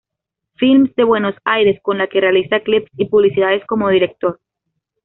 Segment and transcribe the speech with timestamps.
[0.55, 4.39] Films" de Buenos Aires con la que realiza clips y publicidades como director.